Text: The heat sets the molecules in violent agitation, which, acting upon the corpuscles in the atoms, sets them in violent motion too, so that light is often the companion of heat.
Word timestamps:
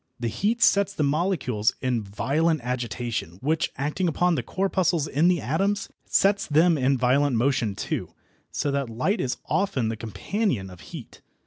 The 0.19 0.29
heat 0.29 0.63
sets 0.63 0.93
the 0.95 1.03
molecules 1.03 1.75
in 1.79 2.01
violent 2.01 2.61
agitation, 2.63 3.37
which, 3.39 3.71
acting 3.75 4.07
upon 4.07 4.33
the 4.33 4.41
corpuscles 4.41 5.07
in 5.07 5.27
the 5.27 5.39
atoms, 5.39 5.89
sets 6.07 6.47
them 6.47 6.75
in 6.75 6.97
violent 6.97 7.35
motion 7.35 7.75
too, 7.75 8.15
so 8.49 8.71
that 8.71 8.89
light 8.89 9.21
is 9.21 9.37
often 9.45 9.89
the 9.89 9.95
companion 9.95 10.71
of 10.71 10.79
heat. 10.79 11.21